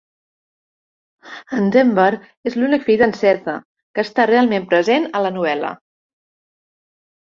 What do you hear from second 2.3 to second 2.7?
és